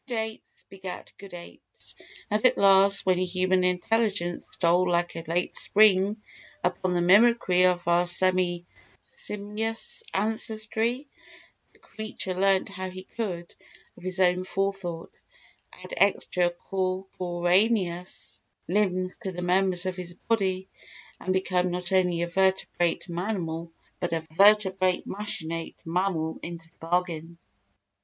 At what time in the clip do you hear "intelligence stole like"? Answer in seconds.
3.63-5.15